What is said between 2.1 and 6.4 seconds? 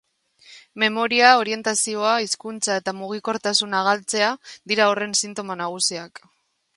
hizkuntza eta mugikortasuna galtzea dira horren sintoma nagusiak.